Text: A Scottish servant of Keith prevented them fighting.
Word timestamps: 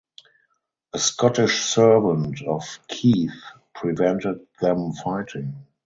A 0.93 0.97
Scottish 0.97 1.61
servant 1.61 2.41
of 2.47 2.63
Keith 2.87 3.39
prevented 3.75 4.47
them 4.59 4.93
fighting. 4.93 5.67